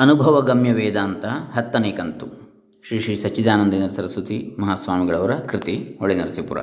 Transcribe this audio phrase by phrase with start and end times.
[0.00, 2.26] ಅನುಭವಗಮ್ಯ ವೇದಾಂತ ಹತ್ತನೇ ಕಂತು.
[2.82, 6.60] ಶ್ರೀ ಶ್ರೀ ಸಚ್ಚಿದಾನಂದೇಂದ್ರ ಸರಸ್ವತಿ ಮಹಾಸ್ವಾಮಿಗಳವರ ಕೃತಿ, ಹೊಳೆ ನರಸೀಪುರ.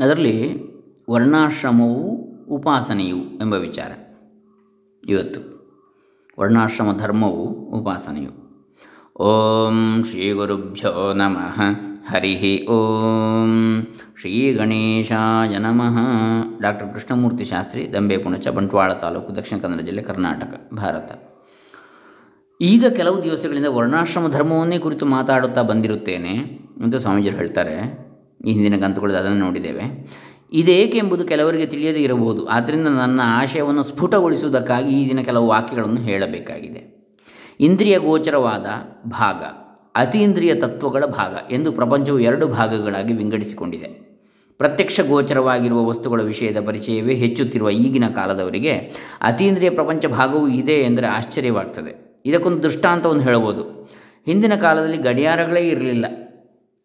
[0.00, 0.58] ಅದರಲ್ಲಿ
[1.10, 1.98] ವರ್ಣಾಶ್ರಮವು
[2.48, 3.90] ಉಪಾಸನೆಯು ಎಂಬ ವಿಚಾರ.
[5.08, 5.40] ಇವತ್ತು
[6.40, 8.30] ವರ್ಣಾಶ್ರಮ ಧರ್ಮವು ಉಪಾಸನೆಯು.
[9.22, 11.60] ಓಂ ಶ್ರೀ ಗುರುಭ್ಯೋ ನಮಃ.
[12.08, 13.86] ಹರಿ ಓಂ.
[14.20, 15.98] ಶ್ರೀ ಗಣೇಶಾಯ ನಮಃ.
[16.60, 21.32] ಡಾಕ್ಟರ್ ಕೃಷ್ಣಮೂರ್ತಿ ಶಾಸ್ತ್ರಿ, ದಂಬೆ ಪುಣಚ, ಬಂಟ್ವಾಳ ತಾಲೂಕು, ದಕ್ಷಿಣ ಕನ್ನಡ ಜಿಲ್ಲೆ ಕರ್ನಾಟಕ, ಭಾರತ.
[22.60, 26.36] ಈಗ ಕೆಲವು ದಿವಸಗಳಿಂದ ವರ್ಣಾಶ್ರಮ ಧರ್ಮವನ್ನೇ ಕುರಿತು ಮಾತಾಡುತ್ತಾ ಬಂದಿರುತ್ತೇನೆ
[26.82, 27.74] ಅಂತ ಸ್ವಾಮೀಜಿಯರು ಹೇಳ್ತಾರೆ.
[28.46, 30.06] ಈ ಹಿಂದಿನ ಗ್ರಂಥಗಳಲ್ಲಿ ಅದನ್ನು ನೋಡಿದ್ದೇವೆ.
[30.52, 32.46] ಇದೇಕೆ ಎಂಬುದು ಕೆಲವರಿಗೆ ತಿಳಿಯದೇ ಇರಬಹುದು.
[32.46, 37.02] ಆದ್ದರಿಂದ ನನ್ನ ಆಶಯವನ್ನು ಸ್ಫುಟಗೊಳಿಸುವುದಕ್ಕಾಗಿ ಈ ದಿನ ಕೆಲವು ವಾಕ್ಯಗಳನ್ನು ಹೇಳಬೇಕಾಗಿದೆ.
[37.60, 38.66] ಇಂದ್ರಿಯ ಗೋಚರವಾದ
[39.08, 39.61] ಭಾಗ.
[39.94, 44.12] ಅತೀಂದ್ರಿಯ ತತ್ವಗಳ ಭಾಗ ಎಂದು ಪ್ರಪಂಚವು ಎರಡು ಭಾಗಗಳಾಗಿ ವಿಂಗಡಿಸಿಕೊಂಡಿದೆ.
[44.58, 48.72] ಪ್ರತ್ಯಕ್ಷ ಗೋಚರವಾಗಿರುವ ವಸ್ತುಗಳ ವಿಷಯದ ಪರಿಚಯವೇ ಹೆಚ್ಚುತ್ತಿರುವ ಈಗಿನ ಕಾಲದವರಿಗೆ
[49.20, 52.20] ಅತೀಂದ್ರಿಯ ಪ್ರಪಂಚ ಭಾಗವೂ ಇದೆ ಎಂದರೆ ಆಶ್ಚರ್ಯವಾಗ್ತದೆ.
[52.26, 53.62] ಇದಕ್ಕೊಂದು ದೃಷ್ಟಾಂತವನ್ನು ಹೇಳಬಹುದು.
[54.26, 56.06] ಹಿಂದಿನ ಕಾಲದಲ್ಲಿ ಗಡಿಯಾರಗಳೇ ಇರಲಿಲ್ಲ.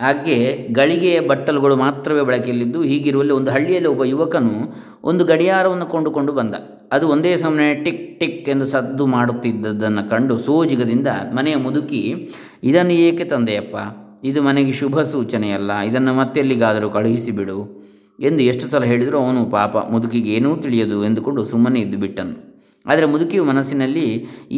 [0.01, 6.55] ಹಾಗೆ ಗಳಿಗೆಯ ಬಟ್ಟಲುಗಳು ಮಾತ್ರವೇ ಬಳಕೆಯಲ್ಲಿದ್ದು, ಹೀಗಿರುವಲ್ಲಿ ಒಂದು ಹಳ್ಳಿಯಲ್ಲಿ ಒಬ್ಬ ಯುವಕನು ಒಂದು ಗಡಿಯಾರವನ್ನು ಕೊಂಡುಕೊಂಡು ಬಂದ.
[6.95, 12.01] ಅದು ಒಂದೇ ಸಮನೆ ಟಿಕ್ ಟಿಕ್ ಎಂದು ಸದ್ದು ಮಾಡುತ್ತಿದ್ದದ್ದನ್ನು ಕಂಡು ಸೋಜಿಗದಿಂದ ಮನೆಯ ಮುದುಕಿ,
[12.69, 13.75] ಇದನ್ನು ಏಕೆ ತಂದೆಯಪ್ಪ?
[14.29, 17.57] ಇದು ಮನೆಗೆ ಶುಭ ಸೂಚನೆಯಲ್ಲ, ಇದನ್ನು ಮತ್ತೆಲ್ಲಿಗಾದರೂ ಕಳುಹಿಸಿಬಿಡು
[18.19, 22.35] ಎಂದು ಎಷ್ಟು ಸಲ ಹೇಳಿದರೂ ಅವನು ಪಾಪ, ಮುದುಕಿಗೆ ಏನೂ ತಿಳಿಯದು ಎಂದುಕೊಂಡು ಸುಮ್ಮನೆ ಇದ್ದು ಬಿಟ್ಟನು.
[22.85, 24.07] ಆದರೆ ಮುದುಕಿಯು ಮನಸ್ಸಿನಲ್ಲಿ,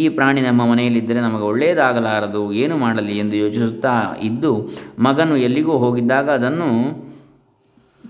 [0.01, 3.93] ಈ ಪ್ರಾಣಿ ನಮ್ಮ ಮನೆಯಲ್ಲಿದ್ದರೆ ನಮಗೆ ಒಳ್ಳೆಯದಾಗಲಾರದು, ಏನು ಮಾಡಲಿ ಎಂದು ಯೋಚಿಸುತ್ತಾ
[4.29, 4.51] ಇದ್ದು
[5.07, 6.69] ಮಗನು ಎಲ್ಲಿಗೂ ಹೋಗಿದ್ದಾಗ ಅದನ್ನು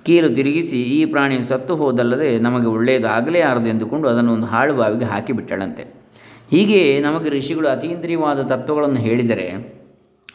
[0.06, 6.00] ಕೀಲು ತಿರುಗಿಸಿ ಈ ಪ್ರಾಣಿ ಸತ್ತು ಹೋದಲ್ಲದೆ ನಮಗೆ ಒಳ್ಳೆಯದಾಗಲೇ ಆರದು ಎಂದುಕೊಂಡು ಅದನ್ನು ಒಂದು ಹಾಳು ಬಾವಿಗೆ ಹಾಕಿಬಿಟ್ಟಳಂತೆ
[6.52, 9.80] ಹೀಗೆ ನಮಗೆ ಋಷಿಗಳು ಅತೀಂದ್ರಿಯವಾದ ತತ್ವಗಳನ್ನು ಹೇಳಿದರೆ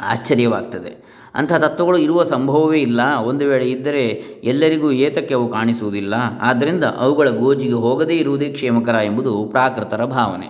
[0.00, 1.04] ಆಶ್ಚರ್ಯವಾಗ್ತದೆ.
[1.34, 3.00] ಅಂಥ ತತ್ವಗಳು ಇರುವ ಸಂಭವವೇ ಇಲ್ಲ.
[3.24, 4.06] ಒಂದು ವೇಳೆ ಇದ್ದರೆ
[4.44, 6.14] ಎಲ್ಲರಿಗೂ ಏತಕ್ಕೆ ಅವು ಕಾಣಿಸುವುದಿಲ್ಲ.
[6.40, 10.46] ಆದ್ದರಿಂದ ಅವುಗಳ ಗೋಜಿಗೆ ಹೋಗದೇ ಇರುವುದೇ ಕ್ಷೇಮಕರ ಎಂಬುದು ಪ್ರಾಕೃತರ ಭಾವನೆ.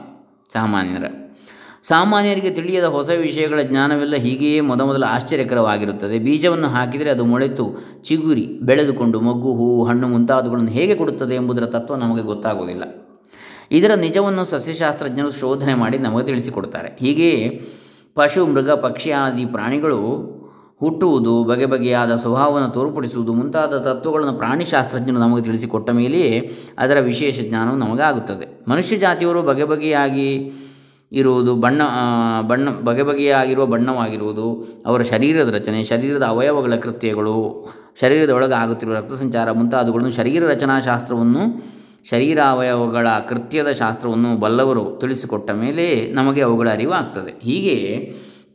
[0.53, 1.24] ಸಾಮಾನ್ಯರ
[1.89, 6.19] ಸಾಮಾನ್ಯರಿಗೆ ತಿಳಿಯದ ಹೊಸ ವಿಷಯಗಳ ಜ್ಞಾನವೆಲ್ಲ ಹೀಗೆಯೇ ಮೊದಮೊದಲು ಆಶ್ಚರ್ಯಕರವಾಗಿರುತ್ತದೆ.
[6.19, 7.65] ಬೀಜವನ್ನು ಹಾಕಿದರೆ ಅದು ಮೊಳೆತು
[8.03, 12.83] ಚಿಗುರಿ ಬೆಳೆದುಕೊಂಡು ಮಗು ಹೂವು, ಹಣ್ಣು ಮುಂತಾದವುಗಳನ್ನು ಹೇಗೆ ಕೊಡುತ್ತದೆ ಎಂಬುದರ ತತ್ವ ನಮಗೆ ಗೊತ್ತಾಗುವುದಿಲ್ಲ.
[13.71, 17.69] ಇದರ ನಿಜವನ್ನು ಸಸ್ಯಶಾಸ್ತ್ರಜ್ಞರು ಶೋಧನೆ ಮಾಡಿ ನಮಗೆ ತಿಳಿಸಿಕೊಡ್ತಾರೆ ಹೀಗೆಯೇ
[18.15, 20.01] ಪಶು, ಮೃಗ, ಪಕ್ಷಿ ಆದಿ ಪ್ರಾಣಿಗಳು
[20.81, 28.65] ಹುಟ್ಟುವುದು, ಬಗೆ ಬಗೆಯಾದ ಸ್ವಭಾವವನ್ನು ತೋರ್ಪಡಿಸುವುದು ಮುಂತಾದ ತತ್ವಗಳನ್ನು ಪ್ರಾಣಿಶಾಸ್ತ್ರಜ್ಞರು ನಮಗೆ ತಿಳಿಸಿಕೊಟ್ಟ ಮೇಲೆಯೇ ಅದರ ವಿಶೇಷ ಜ್ಞಾನವು ನಮಗಾಗುತ್ತದೆ.
[28.71, 30.53] ಮನುಷ್ಯ ಜಾತಿಯವರು ಬಗೆ ಬಗೆಯಾಗಿ
[31.15, 31.83] ಇರುವುದು, ಬಣ್ಣ
[32.41, 34.47] ಬಣ್ಣ, ಬಗೆ ಬಗೆಯಾಗಿರುವ ಬಣ್ಣವಾಗಿರುವುದು,
[34.87, 37.37] ಅವರ ಶರೀರದ ರಚನೆ, ಶರೀರದ ಅವಯವಗಳ ಕೃತ್ಯಗಳು,
[38.01, 41.75] ಶರೀರದ ಒಳಗೆ ಆಗುತ್ತಿರುವ ರಕ್ತ ಸಂಚಾರ ಮುಂತಾದವುಗಳನ್ನು ಶರೀರ ರಚನಾಶಾಸ್ತ್ರವನ್ನು,
[42.11, 47.77] ಶರೀರಾವಯವಗಳ ಕೃತ್ಯದ ಶಾಸ್ತ್ರವನ್ನು ಬಲ್ಲವರು ತಿಳಿಸಿಕೊಟ್ಟ ಮೇಲೆ ನಮಗೆ ಅವುಗಳ ಅರಿವು ಆಗ್ತದೆ ಹೀಗೆ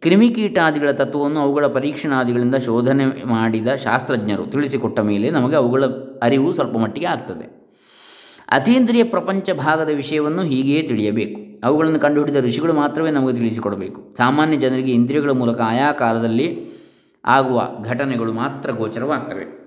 [0.02, 5.84] ಕ್ರಿಮಿಕೀಟಾದಿಗಳ ತತ್ವವನ್ನು ಅವುಗಳ ಪರೀಕ್ಷಣಾದಿಗಳಿಂದ ಶೋಧನೆ ಮಾಡಿದ ಶಾಸ್ತ್ರಜ್ಞರು ತಿಳಿಸಿಕೊಟ್ಟ ಮೇಲೆ ನಮಗೆ ಅವುಗಳ
[6.24, 7.60] ಅರಿವು ಸ್ವಲ್ಪ ಮಟ್ಟಿಗೆ ಆಗ್ತದೆ.
[8.48, 11.49] ಅತೀಂದ್ರಿಯ ಪ್ರಪಂಚ ಭಾಗದ ವಿಷಯವನ್ನು ಹೀಗೆಯೇ ತಿಳಿಯಬೇಕು.
[11.64, 14.12] ಅವುಗಳನ್ನು ಕಂಡುಹಿಡಿದ ಋಷಿಗಳು ಮಾತ್ರವೇ ನಮಗೆ ತಿಳಿಸಿಕೊಡಬೇಕು.
[14.18, 16.70] ಸಾಮಾನ್ಯ ಜನರಿಗೆ ಇಂದ್ರಿಯಗಳ ಮೂಲಕ ಆಯಾ ಕಾಲದಲ್ಲಿ
[17.26, 19.60] ಆಗುವ ಘಟನೆಗಳು ಮಾತ್ರ ಗೋಚರವಾಗ್ತವೆ.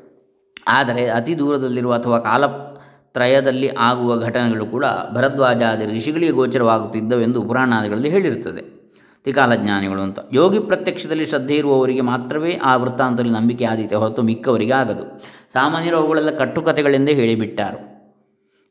[0.69, 8.83] ಆದರೆ ಅತಿ ದೂರದಲ್ಲಿರುವ ಅಥವಾ ಕಾಲತ್ರಯದಲ್ಲಿ ಆಗುವ ಘಟನೆಗಳು ಕೂಡ ಭರದ್ವಾಜಾದಿ ಋಷಿಗಳಿಗೆ ಗೋಚರವಾಗುತ್ತಿದ್ದವೆಂದು ಪುರಾಣಾದಿಗಳಲ್ಲಿ ಹೇಳಿರುತ್ತದೆ.
[9.23, 10.19] ತ್ರಿಕಾಲಜ್ಞಾನಿಗಳು ಅಂತ.
[10.33, 15.23] ಯೋಗಿ ಪ್ರತ್ಯಕ್ಷದಲ್ಲಿ ಶ್ರದ್ಧೆ ಇರುವವರಿಗೆ ಮಾತ್ರವೇ ಆ ವೃತ್ತಾಂತದಲ್ಲಿ ನಂಬಿಕೆ ಆದೀತೆ ಹೊರತು ಮಿಕ್ಕವರಿಗೆ ಆಗದು
[15.53, 17.92] ಸಾಮಾನ್ಯರು ಅವುಗಳೆಲ್ಲ ಕಟ್ಟುಕತೆಗಳೆಂದೇ ಹೇಳಿಬಿಟ್ಟಾರು.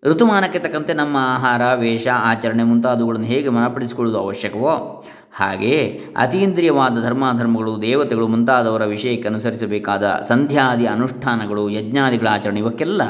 [0.06, 8.86] ಋತುಮಾನಕ್ಕೆ ತಕ್ಕಂತೆ ನಮ್ಮ ಆಹಾರ, ವೇಷ, ಆಚರಣೆ ಮುಂತಾದವುಗಳನ್ನು ಹೇಗೆ ಮನಪಡಿಸಿಕೊಳ್ಳುವುದು ಅವಶ್ಯಕವೋ ಹಾಗೆಯೇ ಅತೀಂದ್ರಿಯವಾದ ಧರ್ಮಾಧರ್ಮಗಳು, ದೇವತೆಗಳು ಮುಂತಾದವರ
[8.86, 13.02] ವಿಷಯಕ್ಕೆ ಅನುಸರಿಸಬೇಕಾದ ಸಂಧ್ಯಾದಿ ಅನುಷ್ಠಾನಗಳು, ಯಜ್ಞಾದಿಗಳ ಆಚರಣೆ ಇವಕ್ಕೆಲ್ಲ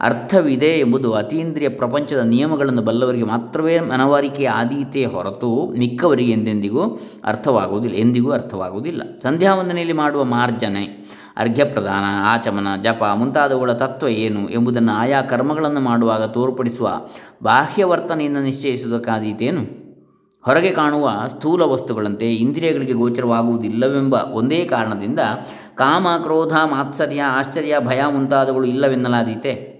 [0.00, 9.02] ಅರ್ಥವಿದೆ ಎಂಬುದು ಅತೀಂದ್ರಿಯ ಪ್ರಪಂಚದ ನಿಯಮಗಳನ್ನು ಬಲ್ಲವರಿಗೆ ಮಾತ್ರವೇ ಮನವರಿಕೆ ಆದೀತೆ ಹೊರತು ಮಿಕ್ಕವರಿಗೆ ಎಂದೆಂದಿಗೂ ಅರ್ಥವಾಗುವುದಿಲ್ಲ, ಎಂದಿಗೂ ಅರ್ಥವಾಗುವುದಿಲ್ಲ.
[9.22, 17.00] ಸಂಧ್ಯಾವಂದನೆಯಲ್ಲಿ ಮಾಡುವ ಮಾರ್ಜನೆ ಅರ್ಘ್ಯ ಪ್ರದಾನ ಆಚಮನ, ಜಪ ಮುಂತಾದವುಗಳ ತತ್ವ ಏನು ಎಂಬುದನ್ನು ಆಯಾ ಕರ್ಮಗಳನ್ನು ಮಾಡುವಾಗ ತೋರ್ಪಡಿಸುವ
[17.42, 19.88] ಬಾಹ್ಯ ವರ್ತನೆಯನ್ನು ನಿಶ್ಚಯಿಸುವುದಕ್ಕಾದೀತೇನು?
[20.44, 25.18] ಹೊರಗೆ ಕಾಣುವ ಸ್ಥೂಲ ವಸ್ತುಗಳಂತೆ ಇಂದ್ರಿಯಗಳಿಗೆ ಗೋಚರವಾಗುವುದಿಲ್ಲವೆಂಬ ಒಂದೇ ಕಾರಣದಿಂದ
[25.74, 29.77] ಕಾಮ, ಕ್ರೋಧ, ಮಾತ್ಸರ್ಯ, ಆಶ್ಚರ್ಯ, ಭಯ ಮುಂತಾದವುಗಳು ಇಲ್ಲವೆನ್ನಲಾದೀತೆ.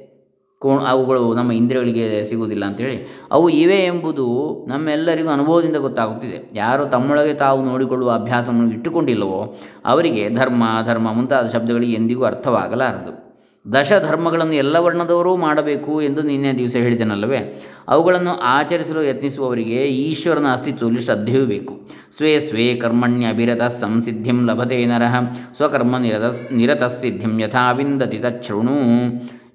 [0.58, 3.19] ಕೋ ಅವುಗಳು ನಮ್ಮ ಇಂದ್ರಿಯಗಳಿಗೆ ಸಿಗುವುದಿಲ್ಲ ಅಂತೇಳಿ.
[3.31, 4.26] ಅವು ಇವೆ ಎಂಬುದು
[4.69, 6.50] ನಮ್ಮೆಲ್ಲರಿಗೂ ಅನುಭವದಿಂದ ಗೊತ್ತಾಗುತ್ತಿದೆ.
[6.55, 9.56] ಯಾರು ತಮ್ಮೊಳಗೆ ತಾವು ನೋಡಿಕೊಳ್ಳುವ ಅಭ್ಯಾಸವನ್ನು ಇಟ್ಟುಕೊಂಡಿಲ್ಲವೋ
[9.87, 13.28] ಅವರಿಗೆ ಧರ್ಮ ಧರ್ಮ ಮುಂತಾದ ಶಬ್ದಗಳಿಗೆ ಎಂದಿಗೂ ಅರ್ಥವಾಗಲಾರದು.
[13.72, 17.62] ದಶ ಧರ್ಮಗಳನ್ನು ಎಲ್ಲ ವರ್ಣದವರೂ ಮಾಡಬೇಕು ಎಂದು ನಿನ್ನೆ ದಿವಸ ಹೇಳಿದೆನಲ್ಲವೇ?
[17.88, 21.81] ಅವುಗಳನ್ನು ಆಚರಿಸಲು ಯತ್ನಿಸುವವರಿಗೆ ಈಶ್ವರನ ಅಸ್ತಿತ್ವದಲ್ಲಿ ಶ್ರದ್ಧೆಯೂ ಬೇಕು.
[22.16, 25.14] ಸ್ವೇ ಸ್ವೇ ಕರ್ಮಣ್ಯ ಅಭಿರತ ಸಂಸಿದ್ಧಿಂ ಲಭತೆ ನರಹ
[25.56, 28.78] ಸ್ವಕರ್ಮ ನಿರತ ನಿರತಸಿದ್ಧಿಂ ಯಥಾ ವಿಂದತಿ ತಚ್ಛೃಣು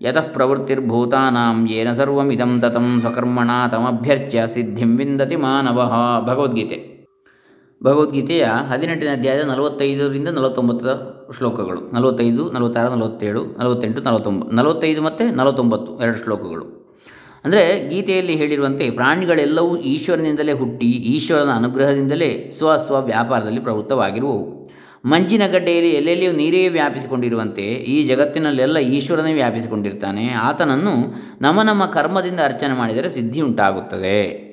[0.03, 5.91] ಯತಃ ಪ್ರವೃತ್ತಿರ್ಭೂತಾನಾಂ ಯೇನ ಸರ್ವಮಿದಂ ತತಂ ಸ್ವಕರ್ಮಣ ತಮಭ್ಯರ್ಚ್ಯ ಸಿದ್ಧಿಂ ವಿಂದತಿ ಮಾನವ
[6.25, 6.93] ಭಗವದ್ಗೀತೆ
[7.83, 10.89] ಭಗವದ್ಗೀತೆಯ ಹದಿನೆಂಟನೇ ಅಧ್ಯಾಯದ ನಲವತ್ತೈದರಿಂದ ನಲವತ್ತೊಂಬತ್ತರ
[11.37, 11.91] ಶ್ಲೋಕಗಳು.
[11.93, 16.65] ನಲವತ್ತೈದು, ನಲವತ್ತಾರು, ನಲವತ್ತೇಳು, ನಲವತ್ತೆಂಟು ನಲವತ್ತೊಂಬ ನಲವತ್ತೈದು ಮತ್ತು ನಲವತ್ತೊಂಬತ್ತು ಎರಡು ಶ್ಲೋಕಗಳು.
[17.45, 24.62] ಅಂದರೆ ಗೀತೆಯಲ್ಲಿ ಹೇಳಿರುವಂತೆ ಪ್ರಾಣಿಗಳೆಲ್ಲವೂ ಈಶ್ವರನಿಂದಲೇ ಹುಟ್ಟಿ ಈಶ್ವರನ ಅನುಗ್ರಹದಿಂದಲೇ ಸ್ವ ವ್ಯಾಪಾರದಲ್ಲಿ ಪ್ರವೃತ್ತವಾಗಿರುವವು.
[25.05, 30.29] ಮಂಜಿನ ಗಡ್ಡೆಯಲ್ಲಿ ಎಲ್ಲೆಲ್ಲಿಯೂ ನೀರೇ ವ್ಯಾಪಿಸಿಕೊಂಡಿರುವಂತೆ ಈ ಜಗತ್ತಿನಲ್ಲೆಲ್ಲ ಈಶ್ವರನೇ ವ್ಯಾಪಿಸಿಕೊಂಡಿರ್ತಾನೆ.
[30.29, 30.93] ಆತನನ್ನು
[31.41, 34.43] ನಮ್ಮ ನಮ್ಮ ಕರ್ಮದಿಂದ ಅರ್ಚನೆ ಮಾಡಿದರೆ ಸಿದ್ಧಿ ಉಂಟಾಗುತ್ತದೆ.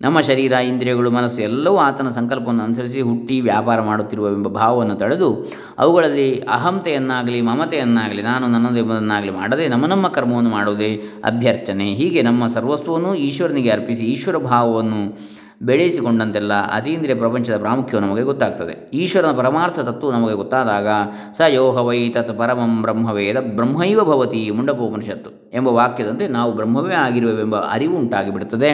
[0.00, 7.40] ನಮ್ಮ ಶರೀರ, ಇಂದ್ರಿಯಗಳು, ಮನಸ್ಸು ಎಲ್ಲವೂ ಆತನ ಸಂಕಲ್ಪವನ್ನು ಅನುಸರಿಸಿ ಹುಟ್ಟಿ ವ್ಯಾಪಾರ ಮಾಡುತ್ತಿರುವವೆಂಬ ಭಾವವನ್ನು ತಳೆದು ಅವುಗಳಲ್ಲಿ ಅಹಂತೆಯನ್ನಾಗಲಿ,
[7.40, 11.92] ಮಮತೆಯನ್ನಾಗಲಿ, ನಾನು ನನ್ನದು ಎಂಬುದನ್ನಾಗಲಿ ಮಾಡದೆ ನಮ್ಮ ನಮ್ಮ ಕರ್ಮವನ್ನು ಮಾಡುವುದೇ ಅಭ್ಯರ್ಚನೆ.
[11.92, 18.74] ಹೀಗೆ ನಮ್ಮ ಸರ್ವಸ್ವವನ್ನು ಈಶ್ವರನಿಗೆ ಅರ್ಪಿಸಿ ಈಶ್ವರ ಭಾವವನ್ನು ಬೆಳೆಸಿಕೊಂಡಂತೆಲ್ಲ ಅತೀಂದ್ರಿಯ ಪ್ರಪಂಚದ ಪ್ರಾಮುಖ್ಯವು ನಮಗೆ ಗೊತ್ತಾಗ್ತದೆ.
[18.92, 20.88] ಈಶ್ವರನ ಪರಮಾರ್ಥ ತತ್ವ ನಮಗೆ ಗೊತ್ತಾದಾಗ
[21.36, 27.96] ಸ ಯೋಹ ವೈ ತತ್ ಪರಮಂ ಬ್ರಹ್ಮವೇದ ಬ್ರಹ್ಮೈವ ಭವತಿ ಮುಂಡಪೋಪನಿಷತ್ತು ಎಂಬ ವಾಕ್ಯದಂತೆ ನಾವು ಬ್ರಹ್ಮವೇ ಆಗಿರುವೆವೆಂಬ ಅರಿವು
[27.96, 28.70] ಉಂಟಾಗಿಬಿಡುತ್ತದೆ.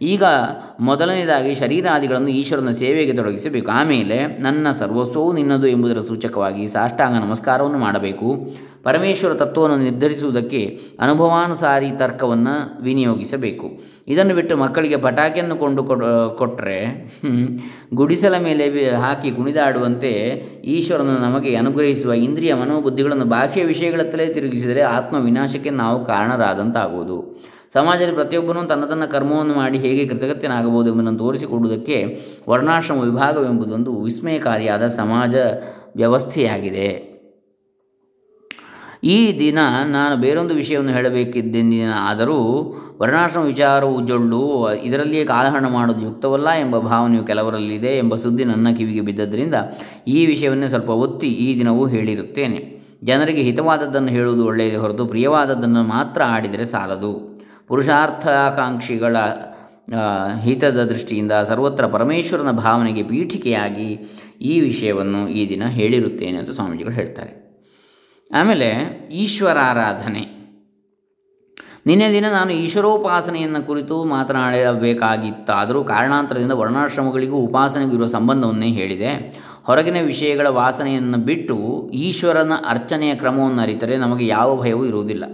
[0.00, 0.24] ಈಗ
[0.80, 3.70] ಮೊದಲನೇದಾಗಿ ಶರೀರಾದಿಗಳನ್ನು ಈಶ್ವರನ ಸೇವೆಗೆ ತೊಡಗಿಸಬೇಕು.
[3.70, 8.52] ಆಮೇಲೆ ನನ್ನ ಸರ್ವಸ್ವವು ನಿನ್ನದು ಎಂಬುದರ ಸೂಚಕವಾಗಿ ಸಾಷ್ಟಾಂಗ ನಮಸ್ಕಾರವನ್ನು ಮಾಡಬೇಕು.
[8.82, 13.90] ಪರಮೇಶ್ವರ ತತ್ವವನ್ನು ನಿರ್ಧರಿಸುವುದಕ್ಕೆ ಅನುಭವಾನುಸಾರಿ ತರ್ಕವನ್ನು ವಿನಿಯೋಗಿಸಬೇಕು.
[14.08, 15.84] ಇದನ್ನು ಬಿಟ್ಟು ಮಕ್ಕಳಿಗೆ ಪಟಾಕಿಯನ್ನು ಕೊಂಡು
[16.36, 17.10] ಕೊಟ್ಟರೆ
[17.94, 20.10] ಗುಡಿಸಲ ಮೇಲೆ ಹಾಕಿ ಕುಣಿದಾಡುವಂತೆ
[20.64, 27.40] ಈಶ್ವರನು ನಮಗೆ ಅನುಗ್ರಹಿಸುವ ಇಂದ್ರಿಯ ಮನೋಬುದ್ಧಿಗಳನ್ನು ಬಾಹ್ಯ ವಿಷಯಗಳತ್ತಲೇ ತಿರುಗಿಸಿದರೆ ಆತ್ಮ ವಿನಾಶಕ್ಕೆ ನಾವು ಕಾರಣರಾದಂತಾಗುವುದು.
[27.74, 35.34] ಸಮಾಜದಲ್ಲಿ ಪ್ರತಿಯೊಬ್ಬನೂ ತನ್ನ ತನ್ನ ಕರ್ಮವನ್ನು ಮಾಡಿ ಹೇಗೆ ಕೃತಜ್ಞನಾಗಬಹುದು ಎಂಬುದನ್ನು ತೋರಿಸಿಕೊಡುವುದಕ್ಕೆ ವರ್ಣಾಶ್ರಮ ವಿಭಾಗವೆಂಬುದೊಂದು ವಿಸ್ಮಯಕಾರಿಯಾದ ಸಮಾಜ
[35.96, 37.10] ವ್ಯವಸ್ಥೆಯಾಗಿದೆ.
[39.04, 42.38] ಈ ದಿನ ನಾನು ಬೇರೊಂದು ವಿಷಯವನ್ನು ಹೇಳಬೇಕಿದ್ದೇನೆ ಆದರೂ
[43.00, 49.54] ವರ್ಣಾಶ್ರಮ ವಿಚಾರವು ಜೊಳ್ಳು, ಇದರಲ್ಲಿಯೇ ಕಾಲಹರಣ ಮಾಡೋದು ಯುಕ್ತವಲ್ಲ ಎಂಬ ಭಾವನೆಯು ಕೆಲವರಲ್ಲಿದೆ ಎಂಬ ಸುದ್ದಿ ನನ್ನ ಕಿವಿಗೆ ಬಿದ್ದದ್ದರಿಂದ
[50.08, 52.80] ಈ ವಿಷಯವನ್ನೇ ಸ್ವಲ್ಪ ಒತ್ತಿ ಈ ದಿನವೂ ಹೇಳಿರುತ್ತೇನೆ.
[53.04, 57.29] ಜನರಿಗೆ ಹಿತವಾದದ್ದನ್ನು ಹೇಳುವುದು ಒಳ್ಳೆಯದೇ ಹೊರತು ಪ್ರಿಯವಾದದ್ದನ್ನು ಮಾತ್ರ ಆಡಿದರೆ ಸಾಲದು.
[57.70, 59.16] ಪುರುಷಾರ್ಥಾಕಾಂಕ್ಷಿಗಳ
[60.40, 63.88] ಹಿತದ ದೃಷ್ಟಿಯಿಂದ ಸರ್ವತ್ರ ಪರಮೇಶ್ವರನ ಭಾವನೆಗೆ ಪೀಠಿಕೆಯಾಗಿ
[64.40, 67.32] ಈ ವಿಷಯವನ್ನು ಈ ದಿನ ಹೇಳಿರುತ್ತೇನೆ ಅಂತ ಸ್ವಾಮೀಜಿಗಳು ಹೇಳ್ತಾರೆ.
[68.34, 68.68] ಆಮೇಲೆ
[69.12, 70.40] ಈಶ್ವರಾರಾಧನೆ.
[71.86, 79.10] ನಿನ್ನೆ ದಿನ ನಾನು ಈಶ್ವರೋಪಾಸನೆಯನ್ನು ಕುರಿತು ಮಾತನಾಡಬೇಕಾಗಿತ್ತಾದರೂ ಕಾರಣಾಂತರದಿಂದ ವರ್ಣಾಶ್ರಮಗಳಿಗೂ ಉಪಾಸನೆಗೂ ಇರುವ ಸಂಬಂಧವನ್ನೇ ಹೇಳಿದೆ.
[79.64, 85.24] ಹೊರಗಿನ ವಿಷಯಗಳ ವಾಸನೆಯನ್ನು ಬಿಟ್ಟು ಈಶ್ವರನ ಅರ್ಚನೆಯ ಕ್ರಮವನ್ನು ಅರಿತರೆ ನಮಗೆ ಯಾವ ಭಯವೂ ಇರುವುದಿಲ್ಲ.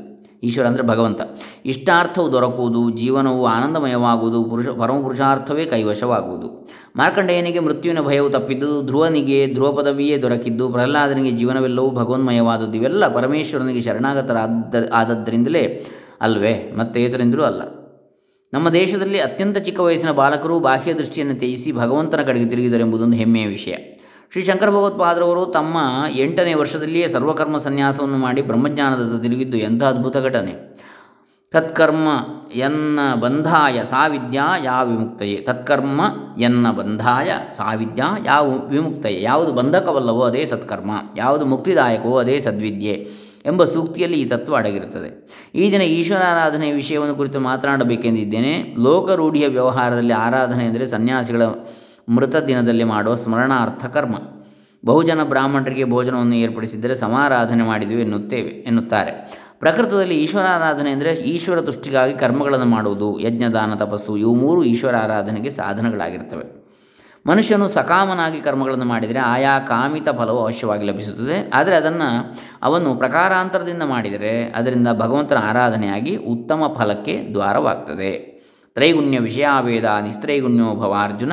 [0.43, 1.21] ಈಶ್ವರ ಅಂದರೆ ಭಗವಂತ.
[1.65, 6.69] ಇಷ್ಟಾರ್ಥವು ದೊರಕುವುದು, ಜೀವನವು ಆನಂದಮಯವಾಗುವುದು, ಪುರುಷ, ಪರಮ ಪುರುಷಾರ್ಥವೇ ಕೈವಶವಾಗುವುದು.
[6.97, 15.87] ಮಾರ್ಕಂಡೇಯನಿಗೆ ಮೃತ್ಯುವಿನ ಭಯವು ತಪ್ಪಿದ್ದು, ಧ್ರುವನಿಗೆ ಧ್ರುವ ಪದವಿಯೇ ದೊರಕಿದ್ದು, ಪ್ರಹ್ಲಾದನಿಗೆ ಜೀವನವೆಲ್ಲವೂ ಭಗವನ್ಮಯವಾದದ್ದು, ಇವೆಲ್ಲ ಪರಮೇಶ್ವರನಿಗೆ ಶರಣಾಗತರಾದ ಆದದ್ದರಿಂದಲೇ
[16.21, 16.73] ಅಲ್ವೇ?
[16.79, 17.63] ಮತ್ತೇತರಿಂದಲೂ ಅಲ್ಲ.
[18.53, 23.73] ನಮ್ಮ ದೇಶದಲ್ಲಿ ಅತ್ಯಂತ ಚಿಕ್ಕ ವಯಸ್ಸಿನ ಬಾಲಕರು ಬಾಹ್ಯ ದೃಷ್ಟಿಯನ್ನು ತ್ಯಜಿಸಿ ಭಗವಂತನ ಕಡೆಗೆ ತಿರುಗಿದರೆಂಬುದೊಂದು ಹೆಮ್ಮೆಯ ವಿಷಯ.
[24.33, 25.77] ಶ್ರೀ ಶಂಕರ ಭಗವತ್ಪಾದರವರು ತಮ್ಮ
[26.11, 30.77] ಎಂಟನೇ ವರ್ಷದಲ್ಲಿಯೇ ಸರ್ವಕರ್ಮ ಸನ್ಯಾಸವನ್ನು ಮಾಡಿ ಬ್ರಹ್ಮಜ್ಞಾನದ ತಿರುಗಿದ್ದು ಎಂಥ ಅದ್ಭುತ ಘಟನೆ.
[31.53, 32.09] ತತ್ಕರ್ಮ
[32.55, 35.37] ಎನ್ನ ಬಂಧಾಯ ಸಾವಿದ್ಯಾ ಯಾ ವಿಮುಕ್ತಯೇ.
[35.37, 36.01] ತತ್ಕರ್ಮ
[36.41, 39.23] ಎನ್ನ ಬಂಧಾಯ ಸಾವಿದ್ಯಾ ಯಾವ ವಿಮುಕ್ತಯೇ.
[39.23, 40.91] ಯಾವುದು ಬಂಧಕವಲ್ಲವೋ ಅದೇ ಸತ್ಕರ್ಮ.
[41.17, 43.11] ಯಾವುದು ಮುಕ್ತಿದಾಯಕವೋ ಅದೇ ಸದ್ವಿದ್ಯೆ
[43.47, 45.27] ಎಂಬ ಸೂಕ್ತಿಯಲ್ಲಿ ಈ ತತ್ವ ಅಡಗಿರುತ್ತದೆ.
[45.55, 48.75] ಈ ದಿನ ಈಶ್ವರಾರಾಧನೆಯ ವಿಷಯವನ್ನು ಕುರಿತು ಮಾತನಾಡಬೇಕೆಂದಿದ್ದೇನೆ.
[48.79, 51.43] ಲೋಕರೂಢಿಯ ವ್ಯವಹಾರದಲ್ಲಿ ಆರಾಧನೆ ಎಂದರೆ ಸನ್ಯಾಸಿಗಳ
[52.09, 54.17] ಮೃತ ದಿನದಲ್ಲಿ ಮಾಡುವ ಸ್ಮರಣಾರ್ಥ ಕರ್ಮ.
[54.85, 59.13] ಬಹುಜನ ಬ್ರಾಹ್ಮಣರಿಗೆ ಭೋಜನವನ್ನು ಏರ್ಪಡಿಸಿದ್ದರೆ ಸಮಾರಾಧನೆ ಮಾಡಿದೆವು ಎನ್ನುತ್ತೇವೆ, ಎನ್ನುತ್ತಾರೆ.
[59.59, 66.67] ಪ್ರಕೃತದಲ್ಲಿ ಈಶ್ವರಾರಾಧನೆ ಅಂದರೆ ಈಶ್ವರ ತುಷ್ಟಿಗಾಗಿ ಕರ್ಮಗಳನ್ನು ಮಾಡುವುದು, ಯಜ್ಞದಾನ, ತಪಸ್ಸು, ಇವು ಮೂರು ಈಶ್ವರ ಆರಾಧನೆಗೆ ಸಾಧನಗಳಾಗಿರ್ತವೆ.
[67.27, 71.51] ಮನುಷ್ಯನು ಸಕಾಮನಾಗಿ ಕರ್ಮಗಳನ್ನು ಮಾಡಿದರೆ ಆಯಾ ಕಾಮಿತ ಫಲವು ಅವಶ್ಯವಾಗಿ ಲಭಿಸುತ್ತದೆ.
[71.53, 72.09] ಆದರೆ ಅದನ್ನು
[72.63, 78.13] ಅವನು ಪ್ರಕಾರಾಂತರದಿಂದ ಮಾಡಿದರೆ ಅದರಿಂದ ಭಗವಂತನ ಆರಾಧನೆಯಾಗಿ ಉತ್ತಮ ಫಲಕ್ಕೆ ದ್ವಾರವಾಗ್ತದೆ.
[78.75, 81.33] ತ್ರೈಗುಣ್ಯ ವಿಷಯಾವೇದ ನಿಸ್ತ್ರೈಗುಣ್ಯೋ ಭವ ಅರ್ಜುನ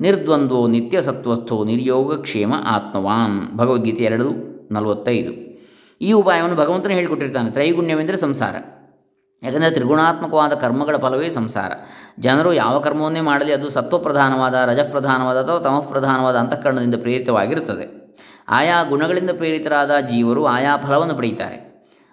[0.00, 3.56] ನಿರ್ದ್ವಂದ್ವೋ ನಿತ್ಯ ಸತ್ವಸ್ಥೋ ನಿರ್ಯೋಗಕ್ಷೇಮ ಆತ್ಮವಾನ್.
[3.56, 4.30] ಭಗವದ್ಗೀತೆ ಎರಡು
[4.70, 5.46] ನಲವತ್ತೈದು.
[6.00, 8.54] ಈ ಉಪಾಯವನ್ನು ಭಗವಂತನೇ ಹೇಳಿಕೊಟ್ಟಿರ್ತಾನೆ, ತ್ರೈಗುಣ್ಯವೆಂದರೆ ಸಂಸಾರ.
[9.42, 11.72] ಯಾಕಂದರೆ ತ್ರಿಗುಣಾತ್ಮಕವಾದ ಕರ್ಮಗಳ ಫಲವೇ ಸಂಸಾರ.
[12.18, 18.14] ಜನರು ಯಾವ ಕರ್ಮವನ್ನೇ ಮಾಡಲಿ ಅದು ಸತ್ವಪ್ರಧಾನವಾದ, ರಜಪ್ರಧಾನವಾದ ಅಥವಾ ತಮಃಪ್ರಧಾನವಾದ ಅಂತಃಕರಣದಿಂದ ಪ್ರೇರಿತವಾಗಿರುತ್ತದೆ.
[18.48, 21.65] ಆಯಾ ಗುಣಗಳಿಂದ ಪ್ರೇರಿತರಾದ ಜೀವರು ಆಯಾ ಫಲವನ್ನು ಪಡೆಯುತ್ತಾರೆ.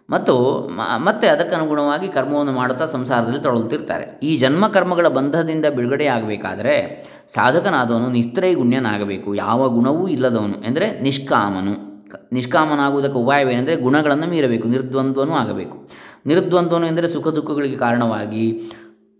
[0.10, 9.70] ಮತ್ತು ಮತ್ತೆ ಅದಕ್ಕನುಗುಣವಾಗಿ ಕರ್ಮವನ್ನು ಮಾಡುತ್ತಾ ಸಂಸಾರದಲ್ಲಿ ತೊಳಲುತ್ತಿರ್ತಾರೆ ಈ ಜನ್ಮ ಕರ್ಮಗಳ ಬಂಧದಿಂದ ಬಿಡುಗಡೆಯಾಗಬೇಕಾದರೆ ಸಾಧಕನಾದವನು ನಿಸ್ತ್ರೈಗುಣ್ಯನಾಗಬೇಕು ಯಾವ
[9.70, 11.94] ಗುಣವೂ ಇಲ್ಲದವನು ಎಂದರೆ ನಿಷ್ಕಾಮನು.
[12.32, 14.68] ನಿಷ್ಕಾಮನಾಗುವುದಕ್ಕೆ ಉಪಾಯವೇನೆಂದರೆ ಗುಣಗಳನ್ನು ಮೀರಬೇಕು.
[14.68, 15.90] ನಿರ್ದ್ವಂದ್ವನೂ ಆಗಬೇಕು.
[16.26, 18.72] ನಿರ್ದ್ವಂದ್ವನು ಎಂದರೆ ಸುಖ ದುಃಖಗಳಿಗೆ ಕಾರಣವಾಗಿ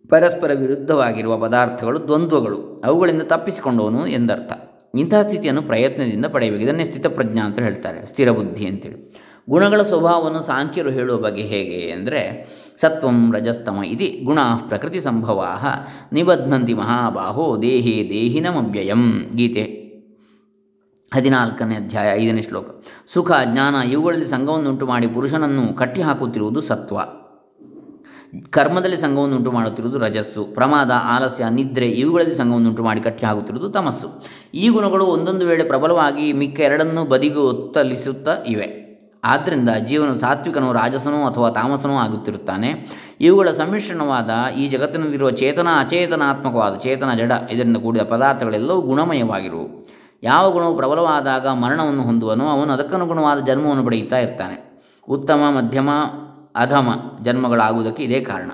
[0.10, 2.82] ಪರಸ್ಪರ ವಿರುದ್ಧವಾಗಿರುವ ಪದಾರ್ಥಗಳು, ದ್ವಂದ್ವಗಳು.
[2.86, 4.54] ಅವುಗಳಿಂದ ತಪ್ಪಿಸಿಕೊಂಡವನು ಎಂದರ್ಥ.
[4.96, 6.64] ಇಂತಹ ಸ್ಥಿತಿಯನ್ನು ಪ್ರಯತ್ನದಿಂದ ಪಡೆಯಬೇಕು.
[6.64, 8.06] ಇದನ್ನೇ ಸ್ಥಿತಪ್ರಜ್ಞ ಅಂತ ಹೇಳ್ತಾರೆ.
[8.06, 9.23] ಸ್ಥಿರ ಬುದ್ಧಿ ಅಂತೇಳಿ.
[9.50, 12.22] ಗುಣಗಳ ಸ್ವಭಾವವನ್ನು ಸಾಂಖ್ಯರು ಹೇಳುವ ಬಗ್ಗೆ ಹೇಗೆ ಅಂದರೆ,
[12.82, 15.50] ಸತ್ವಂ ರಜಸ್ತಮ ಇತಿ ಗುಣ ಪ್ರಕೃತಿ ಸಂಭವಾ
[16.14, 19.26] ನಿಬಧ್ನಂತಿ ಮಹಾಬಾಹೋ ದೇಹೇ ದೇಹಿನಮವ್ಯಯಂ.
[19.36, 19.84] ಗೀತೆ
[21.14, 22.84] ಹದಿನಾಲ್ಕನೇ ಅಧ್ಯಾಯ ಐದನೇ ಶ್ಲೋಕ.
[23.14, 26.98] ಸುಖ, ಜ್ಞಾನ ಇವುಗಳಲ್ಲಿ ಸಂಘವನ್ನುಂಟು ಮಾಡಿ ಪುರುಷನನ್ನು ಕಟ್ಟಿಹಾಕುತ್ತಿರುವುದು ಸತ್ವ.
[28.50, 30.44] ಕರ್ಮದಲ್ಲಿ ಸಂಘವನ್ನು ಉಂಟು ಮಾಡುತ್ತಿರುವುದು ರಜಸ್ಸು.
[30.44, 34.08] ಪ್ರಮಾದ, ಆಲಸ್ಯ, ನಿದ್ರೆ ಇವುಗಳಲ್ಲಿ ಸಂಘವನ್ನು ಉಂಟು ಮಾಡಿ ಕಟ್ಟಿ ಹಾಕುತ್ತಿರುವುದು ತಮಸ್ಸು.
[34.54, 38.83] ಈ ಗುಣಗಳು ಒಂದೊಂದು ವೇಳೆ ಪ್ರಬಲವಾಗಿ ಮಿಕ್ಕ ಎರಡನ್ನೂ ಬದಿಗೂ ಒತ್ತಲಿಸುತ್ತಾ ಇವೆ.
[39.24, 42.90] ಆದ್ದರಿಂದ ಜೀವನ ಸಾತ್ವಿಕನೋ, ರಾಜಸನೋ ಅಥವಾ ತಾಮಸನೋ ಆಗುತ್ತಿರುತ್ತಾನೆ.
[43.22, 49.86] ಇವುಗಳ ಸಮ್ಮಿಶ್ರಣವಾದ ಈ ಜಗತ್ತಿನಲ್ಲಿರುವ ಚೇತನ, ಅಚೇತನಾತ್ಮಕವಾದ ಚೇತನ ಜಡ, ಇದರಿಂದ ಕೂಡಿದ ಪದಾರ್ಥಗಳೆಲ್ಲವೂ ಗುಣಮಯವಾಗಿರುವು
[50.24, 54.82] ಯಾವ ಗುಣವು ಪ್ರಬಲವಾದಾಗ ಮರಣವನ್ನು ಹೊಂದುವನೋ, ಅವನು ಅದಕ್ಕನುಗುಣವಾದ ಜನ್ಮವನ್ನು ಪಡೆಯುತ್ತಾ ಇರ್ತಾನೆ.
[55.10, 55.90] ಉತ್ತಮ, ಮಧ್ಯಮ,
[56.56, 56.90] ಅಧಮ
[57.24, 58.52] ಜನ್ಮಗಳಾಗುವುದಕ್ಕೆ ಇದೇ ಕಾರಣ.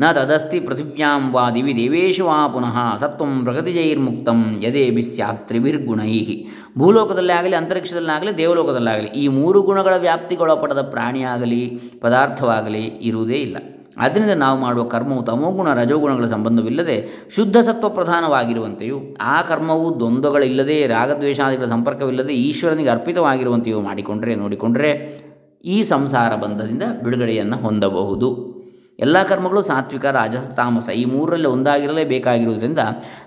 [0.00, 6.46] ನ ತದಸ್ತಿ ಪೃಥಿವ್ಯಾಂ ವಾ ದಿವಿ ದೇವೇಶು ವಾ ಪುನಃ ಸತ್ವಂ ಪ್ರಗತಿಜೈರ್ಮುಕ್ತಂ ಯದೇ ಸ್ಯಾತ್ ತ್ರಿಭಿರ್ಗುಣೈ
[6.78, 13.56] ಭೂಲೋಕದಲ್ಲೇ ಆಗಲಿ ಅಂತರಿಕ್ಷದಲ್ಲಾಗಲಿ ದೇವಲೋಕದಲ್ಲಾಗಲಿ ಈ ಮೂರು ಗುಣಗಳ ವ್ಯಾಪ್ತಿಗೊಳಪಡದ ಪ್ರಾಣಿಯಾಗಲಿ, ಪದಾರ್ಥವಾಗಲಿ ಇರುವುದೇ ಇಲ್ಲ.
[13.98, 22.34] ಆದ್ದರಿಂದ ನಾವು ಮಾಡುವ ಕರ್ಮವು ತಮೋಗುಣ, ರಜೋಗುಣಗಳ ಸಂಬಂಧವಿಲ್ಲದೆ ಶುದ್ಧ ತತ್ವ ಪ್ರಧಾನವಾಗಿರುವಂತೆಯೂ, ಆ ಕರ್ಮವು ದ್ವಂದ್ವಗಳಿಲ್ಲದೆ, ರಾಗದ್ವೇಷಾದಿಗಳ ಸಂಪರ್ಕವಿಲ್ಲದೆ
[22.34, 25.24] ಈಶ್ವರನಿಗೆ ಅರ್ಪಿತವಾಗಿರುವಂತೆಯೂ ಮಾಡಿಕೊಂಡರೆ, ನೋಡಿಕೊಂಡರೆ
[25.64, 28.54] ಈ ಸಂಸಾರ ಬಂಧದಿಂದ ಬಿಡುಗಡೆಯನ್ನು ಹೊಂದಬಹುದು.
[28.98, 32.78] ಎಲ್ಲ ಕರ್ಮಗಳು ಸಾತ್ವಿಕ, ರಾಜಸ, ತಾಮಸ, ಈ ಮೂರರಲ್ಲಿ ಒಂದಾಗಿರಲೇ ಬೇಕಾಗಿರುವುದರಿಂದ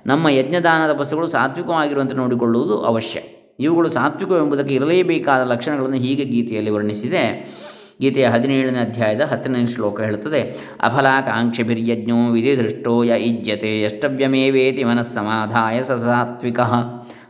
[0.05, 3.19] ನಮ್ಮ ಯಜ್ಞದಾನದ ಬಸ್ಸುಗಳು ಸಾತ್ವಿಕವಾಗಿರುವಂತೆ ನೋಡಿಕೊಳ್ಳುವುದು ಅವಶ್ಯ.
[3.59, 7.57] ಇವುಗಳು ಸಾತ್ವಿಕವೆಂಬುದಕ್ಕೆ ಇರಲೇಬೇಕಾದ ಲಕ್ಷಣಗಳನ್ನು ಹೀಗೆ ಗೀತೆಯಲ್ಲಿ ವರ್ಣಿಸಿದೆ.
[8.01, 10.41] ಗೀತೆಯ ಹದಿನೇಳನೇ ಅಧ್ಯಾಯದ ಹತ್ತನೇ ಶ್ಲೋಕ ಹೇಳುತ್ತದೆ.
[10.83, 16.59] ಅಫಲಾಕಾಂಕ್ಷಿಭಿರ್ಯಜ್ಞೋ ವಿಧಿ ದೃಷ್ಟೋ ಯ ಇಜ್ಯತೆ ಯಷ್ಟವ್ಯಮೇವೇತಿ ಮನಸ್ಸಮಾಧಾಯ ಸ ಸಾತ್ವಿಕ.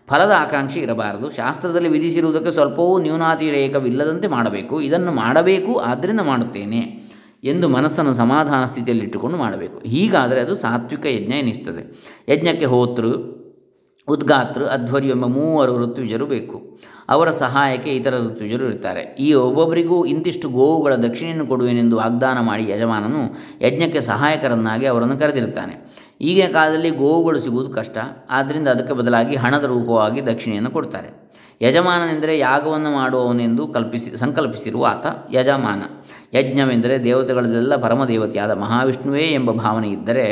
[0.07, 1.29] ಫಲದ ಆಕಾಂಕ್ಷೆ ಇರಬಾರದು.
[1.29, 4.81] ಶಾಸ್ತ್ರದಲ್ಲಿ ವಿಧಿಸಿರುವುದಕ್ಕೆ ಸ್ವಲ್ಪವೂ ನ್ಯೂನಾತಿರೇಕವಿಲ್ಲದಂತೆ ಮಾಡಬೇಕು.
[4.81, 7.07] ಇದನ್ನು ಮಾಡಬೇಕು ಆದ್ದರಿಂದ ಮಾಡುತ್ತೇನೆ
[7.43, 9.79] ಎಂದು ಮನಸ್ಸನ್ನು ಸಮಾಧಾನ ಸ್ಥಿತಿಯಲ್ಲಿಟ್ಟುಕೊಂಡು ಮಾಡಬೇಕು.
[9.79, 11.95] ಹೀಗಾದರೆ ಅದು ಸಾತ್ವಿಕ ಯಜ್ಞ ಎನಿಸ್ತದೆ.
[12.29, 13.36] ಯಜ್ಞಕ್ಕೆ ಹೋತೃ
[14.09, 16.79] ಉದ್ಗಾತೃ, ಅಧ್ವರ್ಯು ಎಂಬ ಮೂವರು ಋತ್ವಿಜರು ಬೇಕು.
[17.09, 24.01] ಅವರ ಸಹಾಯಕ್ಕೆ ಇತರ ಋತ್ವಿಜರು ಇರ್ತಾರೆ ಈ ಒಬ್ಬೊಬ್ಬರಿಗೂ ಇಂತಿಷ್ಟು ಗೋವುಗಳ ದಕ್ಷಿಣೆಯನ್ನು ಕೊಡುವೆನೆಂದು ವಾಗ್ದಾನ ಮಾಡಿ ಯಜಮಾನನು ಯಜ್ಞಕ್ಕೆ
[24.01, 25.93] ಸಹಾಯಕರನ್ನಾಗಿ ಅವರನ್ನು ಕರೆದಿರುತ್ತಾನೆ.
[26.21, 27.97] ಈಗಿನ ಕಾಲದಲ್ಲಿ ಗೋವುಗಳು ಸಿಗುವುದು ಕಷ್ಟ.
[28.29, 31.31] ಆದ್ದರಿಂದ ಅದಕ್ಕೆ ಬದಲಾಗಿ ಹಣದ ರೂಪವಾಗಿ ದಕ್ಷಿಣೆಯನ್ನು ಕೊಡ್ತಾರೆ.
[31.61, 35.83] ಯಜಮಾನನೆಂದರೆ ಯಾಗವನ್ನು ಮಾಡುವವನೆಂದು ಕಲ್ಪಿಸಿ, ಸಂಕಲ್ಪಿಸಿರುವ ಆತ ಯಜಮಾನ.
[36.33, 40.25] ಯಜ್ಞವೆಂದರೆ ದೇವತೆಗಳಲ್ಲೆಲ್ಲ ಪರಮದೇವತೆಯಾದ ಮಹಾವಿಷ್ಣುವೇ ಎಂಬ ಭಾವನೆ ಇದ್ದರೆ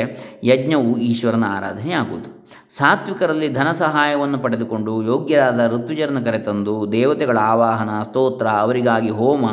[0.44, 2.35] ಯಜ್ಞವು ಈಶ್ವರನ ಆರಾಧನೆ ಆಗುವುದು
[2.70, 9.44] ಸಾತ್ವಿಕರಲ್ಲಿ ಧನ ಸಹಾಯವನ್ನು ಪಡೆದುಕೊಂಡು ಯೋಗ್ಯರಾದ ಋತುಜರನ್ನು ಕರೆತಂದು ದೇವತೆಗಳ ಆವಾಹನ, ಸ್ತೋತ್ರ, ಅವರಿಗಾಗಿ ಹೋಮ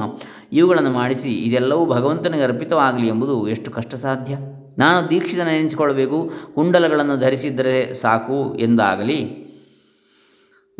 [0.52, 4.38] ಇವುಗಳನ್ನು ಮಾಡಿಸಿ ಇದೆಲ್ಲವೂ ಭಗವಂತನಿಗೆ ಅರ್ಪಿತವಾಗಲಿ ಎಂಬುದು ಎಷ್ಟು ಕಷ್ಟ ಸಾಧ್ಯ
[4.78, 9.44] ನಾನು ದೀಕ್ಷಿತನ ನೆನೆಸಿಕೊಳ್ಳಬೇಕು ಕುಂಡಲಗಳನ್ನು ಧರಿಸಿದರೆ ಸಾಕು ಎಂದಾಗಲಿ.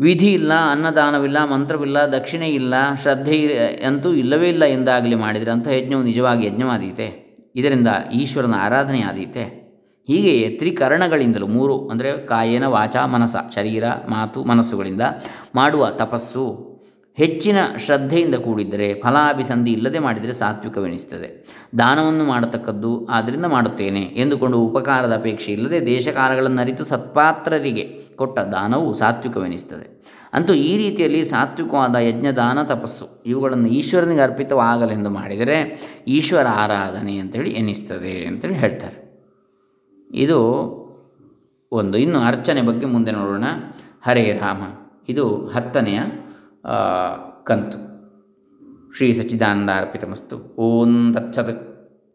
[0.00, 3.38] ವಿಧಿ ಇಲ್ಲ, ಅನ್ನದಾನವಿಲ್ಲ, ಮಂತ್ರವಿಲ್ಲ, ದಕ್ಷಿಣೆ ಇಲ್ಲ, ಶ್ರದ್ಧೆ
[3.86, 7.24] ಅಂತೂ ಇಲ್ಲವೇ ಇಲ್ಲ ಎಂದಾಗಲಿ ಮಾಡಿದರೆ ಅಂಥ ಯಜ್ಞವು ನಿಜವಾಗಿ ಯಜ್ಞವಾದೀತೆ.
[7.56, 9.63] ಇದರಿಂದ ಈಶ್ವರನ ಆರಾಧನೆ ಆದೀತೆ
[10.08, 15.00] ಹೀಗೆಯೇ ತ್ರಿಕರಣಗಳಿಂದಲೂ, ಮೂರು ಅಂದರೆ ಕಾಯೇನ ವಾಚ ಮನಸ, ಶರೀರ, ಮಾತು, ಮನಸ್ಸುಗಳಿಂದ
[15.54, 16.74] ಮಾಡುವ ತಪಸ್ಸು
[17.18, 21.46] ಹೆಚ್ಚಿನ ಶ್ರದ್ಧೆಯಿಂದ ಕೂಡಿದ್ದರೆ ಫಲಾಭಿಸಂಧಿ ಇಲ್ಲದೆ ಮಾಡಿದರೆ ಸಾತ್ವಿಕವೆನಿಸ್ತದೆ
[21.78, 27.84] ದಾನವನ್ನು ಮಾಡತಕ್ಕದ್ದು ಆದ್ದರಿಂದ ಮಾಡುತ್ತೇನೆ ಎಂದುಕೊಂಡು ಉಪಕಾರದ ಅಪೇಕ್ಷೆ ಇಲ್ಲದೆ ದೇಶಕಾಲಗಳನ್ನು ಅರಿತು ಸತ್ಪಾತ್ರರಿಗೆ
[28.16, 35.58] ಕೊಟ್ಟ ದಾನವು ಸಾತ್ವಿಕವೆನಿಸ್ತದೆ ಅಂತೂ ಈ ರೀತಿಯಲ್ಲಿ ಸಾತ್ವಿಕವಾದ ಯಜ್ಞ ದಾನ ತಪಸ್ಸು ಇವುಗಳನ್ನು ಈಶ್ವರನಿಗೆ ಅರ್ಪಿತವಾಗಲೆಂದು ಮಾಡಿದರೆ
[36.08, 39.03] ಈಶ್ವರ ಆರಾಧನೆ ಅಂತೇಳಿ ಎನಿಸ್ತದೆ ಅಂತೇಳಿ ಹೇಳ್ತಾರೆ.
[40.14, 40.38] ಇದು
[41.72, 41.98] ಒಂದು.
[41.98, 43.44] ಇನ್ನು ಅರ್ಚನೆ ಬಗ್ಗೆ ಮುಂದೆ ನೋಡೋಣ.
[44.06, 44.62] ಹರೇ ರಾಮ.
[45.08, 46.00] ಇದು ಹತ್ತನೆಯ
[47.44, 47.78] ಕಂತು.
[48.96, 51.73] ಶ್ರೀ ಸಚ್ಚಿದಾನಂದ ಅರ್ಪಿತಮಸ್ತು ಓಂ ತತ್ಸತ್.